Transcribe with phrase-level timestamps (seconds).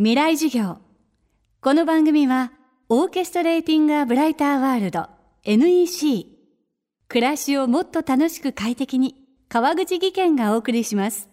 [0.00, 0.76] 未来授業。
[1.60, 2.52] この番組は
[2.88, 5.08] オーケストレーティング・ア・ブライター・ワールド
[5.42, 6.26] NEC
[7.08, 9.16] 暮らしをもっと楽しく快適に
[9.48, 11.28] 川口義賢がお送りします。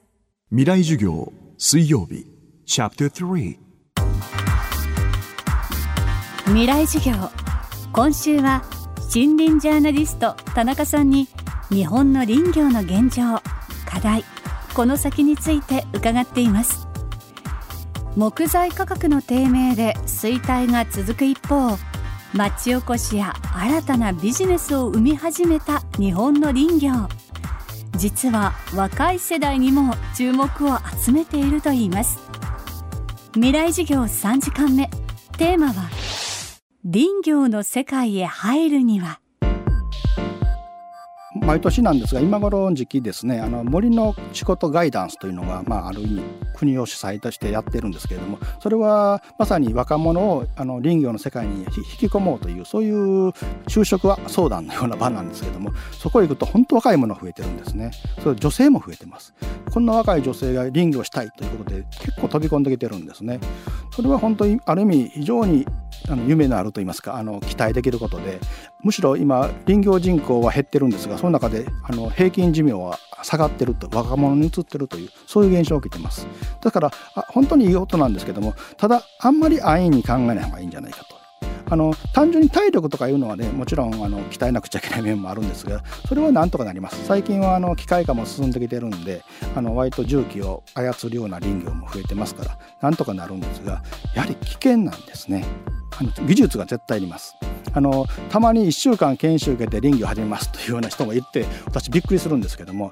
[0.49, 2.25] 未来授業水曜日。
[2.65, 3.59] チャプター3
[6.45, 7.29] 未来授業。
[7.93, 8.63] 今週は
[9.13, 11.27] 森林ジャーナリスト田中さんに
[11.69, 13.43] 日本の林業の現状
[13.87, 14.23] 課題
[14.73, 16.87] この先について伺っています
[18.15, 21.77] 木材価格の低迷で衰退が続く一方
[22.33, 26.91] 町おこしや新たなビジネスを生み始めた日本の林業。
[27.97, 32.19] 実は若い世代にも注目を集めているといいます。
[33.33, 34.89] 未来授業3時間目。
[35.37, 35.89] テーマは
[36.83, 39.19] 林業の世界へ入るには。
[41.45, 46.21] 毎年なんですが今頃の時期ですねあの森の仕事ガイダンスというのが、まあ、ある意味
[46.55, 51.67] 国を主催としてやってるんですけれどもそれはまさに若者をあの林業の世界に引
[51.99, 53.29] き込もうというそういう
[53.67, 57.91] 就職は相談のような場なんですけれどもそこへ行くと本当若い者が増えてるんですね。
[58.23, 59.33] それ女性も増えてます。
[59.71, 63.39] こんな若い女性が林業したいということで結構飛び込んできてるんですね。
[63.91, 65.65] それは本当にある意味非常に
[66.07, 68.39] あの夢のあると言いますかあの期待できることで
[68.81, 76.27] むしろ今林業人口は減ってるんですがその中であの平均寿命は下がってると若者に移ってるというそういう現象を受けてます。
[76.61, 76.91] だから
[77.29, 81.14] 本当にいい音なんですけどもただあんまり安易に考えない方がいいんじゃないかと。
[81.69, 87.05] あの単純に体力とかいうのはねもちろんあの鍛えなくちゃいけない面もあるんですがそれはなんとかなります。
[87.05, 89.23] 最近はあの機械化も進んできてるんで
[89.55, 95.45] あの割と重機を操るような林業も増えてますからなんとかなるんですがやはり危険なんですね。
[95.97, 97.35] あの技術が絶対いります。
[97.73, 102.89] あのたまに1週間研修受けて林業始めますというような人もいて私びっくりするんですけども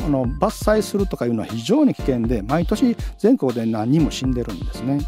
[0.00, 5.00] あの伐採するとかいうのは非常に危険で毎年全国で何人も死んでるんですね。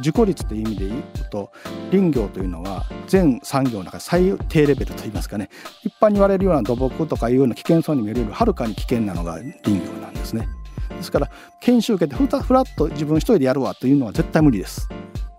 [0.00, 1.50] 事故率という意味で言うと
[1.90, 5.48] 林業というのは全産業の中で最低レベルといいますかね。
[5.82, 10.48] 一般に言われるような土木とかいうような危険そうに見えるよりはるかに危険なのが林業なんですね。
[10.90, 11.30] ですから
[11.60, 14.88] 研修受けてふたふらっと自分一人でやるわというのは絶対無理です。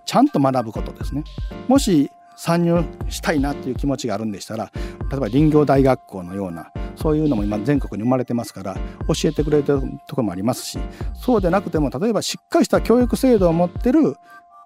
[0.05, 1.23] ちゃんと学ぶことですね。
[1.67, 4.71] もし参入したいなという気持ちがあるんでしたら
[5.11, 8.75] 例えば林業大学校のようなそういうのも今全国に生まれてますから
[9.07, 10.79] 教えてくれてるところもありますし
[11.13, 14.15] そうでなくても例えばしっかりした教育制度を持ってる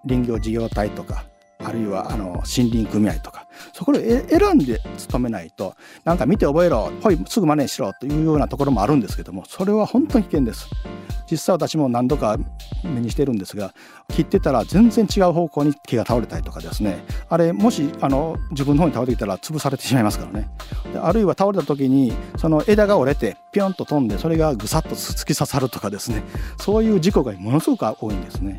[0.07, 1.25] 林業事業体とか
[1.59, 10.67] あるいはあの森林組合とかそこで選んで勤めないとなんか見て覚えろほいすぐ真似しろというようなところもあるんですけどもそれは本当に危険です。
[11.29, 12.37] 実際私も何度か
[12.83, 13.73] 目にしてるんですが
[14.09, 20.49] 切ってたら全然違う方向に木が倒れたりとかですねあれもしあの自分の方に倒れてきたら潰されてしまいますからね
[21.01, 26.23] あるいは倒れた時にその枝が折れてピョンと飛んでそれがぐさっと突き刺さるとかですね
[26.59, 28.57] そういう事故がものすごく多いんですね。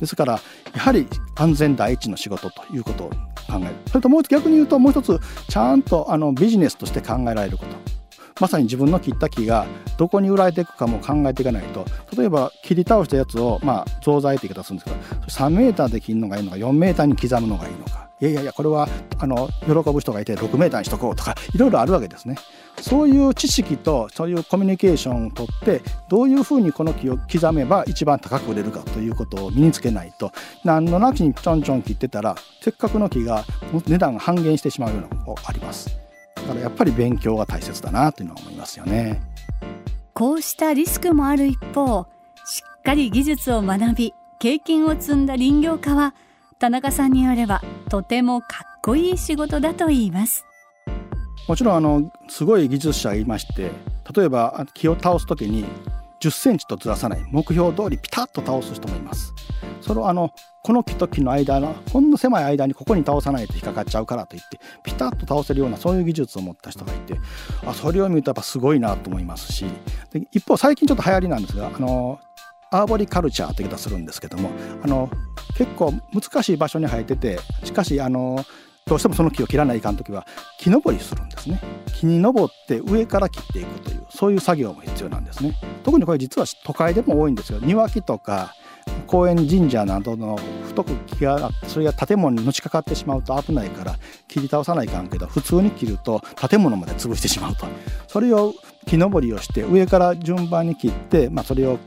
[0.00, 0.40] ですから
[0.74, 1.06] やはり
[1.36, 3.74] 安全第一の仕事ということを考える。
[3.86, 8.00] それともう逆に言うともう一つちゃんとあのビジネスとして考えられること。
[8.40, 9.66] まさに自分の切った木が
[9.98, 11.84] どこに売られていくかも考えていかないと。
[12.16, 17.99] 例えば切り倒したやつをまあ増材って言い方するんですけど3メーターで切るのがいいのか4メーターに刻むのがいいのか。
[18.20, 18.88] いやいやいやこれは
[19.18, 22.36] あの喜ぶ人がいて6メーターにしとこうとかいろいろあるわけですね。
[22.80, 30.32] そういう知識とそういうコミュニケーションをとってどういうふうにこの木を刻めば一番高く売れるかということを身につけないと
[30.64, 33.44] 何のなきにちょんちょん切ってたらせっかくの木が
[33.86, 35.90] 値段が半減してしまうようなことがあります。
[36.36, 39.20] だからやっぱり勉強が大切だなというのは思いますよね。
[40.14, 42.06] こうしたリスクもある一方
[42.44, 46.14] しっかり技術を学び経験を積んだ林業家は
[46.58, 50.46] 田中さんによればとてもかっこいい仕事だと言います。
[51.48, 53.72] もちろんあのすごい技術者がいまして
[54.14, 55.64] 例えば木を倒す時に
[56.20, 59.34] 10センチとずらさない目標通りピタッと倒す人もいます。
[59.80, 60.30] それをあの
[60.62, 67.18] この木と木の間のほんの狭い間にここに倒さないと引っかかっちゃうからといってピタッと倒せるようなそういう技術を持った人がいて
[67.66, 69.64] あそれを見るとやっぱすごいなと思いますし
[70.12, 72.20] で一方最近ちょっと流行りなんですがあの
[72.70, 74.50] アーボリカルチャーって言い方するんですけども
[74.82, 75.10] あの
[75.60, 78.42] 結構難しい場所に生えててしかしあの
[78.86, 80.26] どうしてもその木を切らないかん時は
[80.58, 81.60] 木登りするんですね。
[81.94, 85.54] 木に登って上から切っていくというそういう作業も必要なんですね。
[85.84, 88.54] 特にこれ実は都会でも多いんですよ庭木とか
[89.06, 93.96] 公園神社などの太く木がそれが建物にのしかかってしまうと危ないから
[94.28, 97.66] 切り倒さないかんけど普通に切ると建物まで潰してしまうと。
[98.08, 98.54] それを
[98.86, 101.78] 木登りをして上から順番に切って、まあ、それを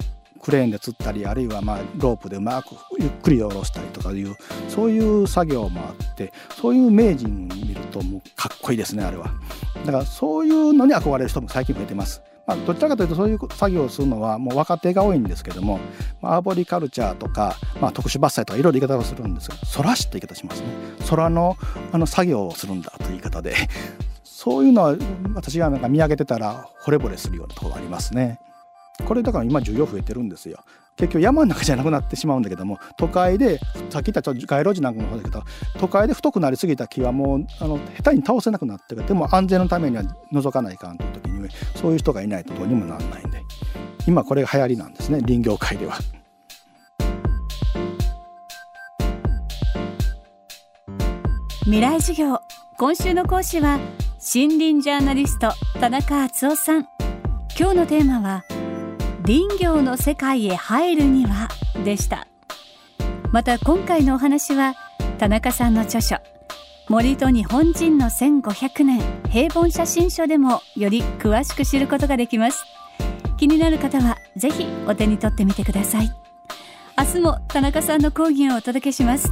[0.44, 4.36] クレーンで釣ったりあるいはまあロープでうまくゆっくり下ろしたりとかいう
[4.68, 9.31] そういう作業もあってそういう名人見るともうかっこいいですねあれは。
[9.86, 12.22] だからそういうのに憧れる人も最近増えてます。
[12.45, 15.80] まあ、どちらかというとそういう作業をするのはもう若手が多いんですけども、
[16.22, 20.68] まあ、アーボリカルチャーとか、まあ、特殊伐採とかいろいろ言い方をするんですが空しって言い方しますね。
[21.10, 21.56] 空の
[21.94, 23.56] あの作業をするんだという言い方で。
[24.24, 24.98] そういうのは
[25.36, 28.42] 私がなんか見上げてたら惚れ惚れするようなところがありますね。
[29.05, 30.59] これだから今需要増えてるんですよ。
[30.95, 33.59] 結局山の中じゃなくなってしまうんだけども都会で
[33.89, 35.44] さっき言った街路樹なんかもそうだけど
[35.79, 43.41] 都会で太くなりすぎた木はもうあの下手に倒せなくなってるでも安全のためには除かないかんという時にそういう人がいないとどうにもならないんで
[44.05, 45.97] 今これが流行りなんですね林業界では。
[51.65, 52.39] 未来授業
[52.77, 53.79] 今週の講師は
[54.35, 56.88] 森林ジャーナリスト田中敦夫さん
[57.57, 58.44] 今日のテーマは
[59.25, 61.48] 林業の世界へ入るには
[61.86, 62.28] でした。
[63.31, 64.75] また今回のお話は
[65.18, 66.18] 田中さんの著書
[66.90, 72.66] 森と日本人の1500年平凡写真書でもより詳しく知ることができます。
[73.38, 76.12] 気になる方はぜひお手に取ってみてください。
[76.98, 79.31] 明日も田中さんの講義をお届けします。